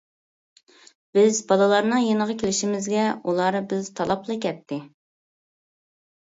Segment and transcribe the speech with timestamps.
[1.17, 4.81] بىز بالىلارنىڭ يېنىغا كېلىشىمىزگە ئۇلار بىز تالاپلا كەتتى.